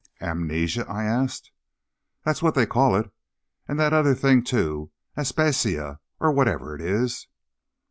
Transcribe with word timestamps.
"Amnesia?" 0.19 0.83
I 0.89 1.03
asked. 1.03 1.51
"That's 2.23 2.41
what 2.41 2.55
they 2.55 2.65
call 2.65 2.95
it, 2.95 3.11
and 3.67 3.79
the 3.79 3.83
other 3.83 4.15
thing, 4.15 4.43
too. 4.43 4.89
Aspasia, 5.15 5.99
or 6.19 6.31
whatever 6.31 6.73
it 6.73 6.81
is." 6.81 7.27